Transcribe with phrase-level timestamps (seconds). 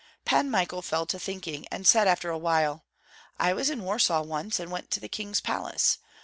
[0.25, 2.85] Pan Michael fell to thinking, and said after a while:
[3.37, 5.99] "I was in Warsaw once, and went to the king's palace.